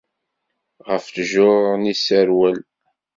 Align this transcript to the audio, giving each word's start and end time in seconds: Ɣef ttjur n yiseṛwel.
Ɣef 0.87 1.03
ttjur 1.05 1.65
n 1.81 1.87
yiseṛwel. 1.89 2.57